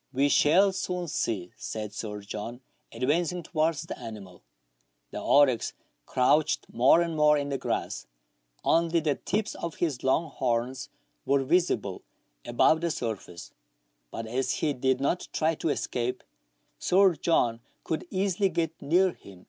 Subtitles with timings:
[0.12, 2.60] "We shall soon see," said Sir John,
[2.92, 4.44] advancing towards the animal.
[5.10, 5.72] The oryx
[6.06, 8.06] crouched more and more in the grass;
[8.62, 10.88] only the tips of his long horns
[11.26, 12.02] were visible
[12.46, 13.50] above the surface;
[14.12, 16.22] but as he did not try to escape.
[16.78, 19.46] Sir John could easily get near him.